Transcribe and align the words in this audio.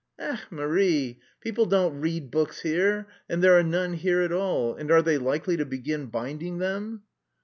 "Ech, 0.17 0.49
Marie, 0.51 1.19
people 1.41 1.67
don't 1.67 2.01
read 2.01 2.31
books 2.31 2.61
here, 2.61 3.07
and 3.29 3.43
there 3.43 3.55
are 3.55 3.61
none 3.61 3.93
here 3.93 4.23
at 4.23 4.31
all. 4.31 4.73
And 4.73 4.89
are 4.89 5.03
they 5.03 5.19
likely 5.19 5.57
to 5.57 5.65
begin 5.67 6.07
binding 6.07 6.57
them!" 6.57 7.03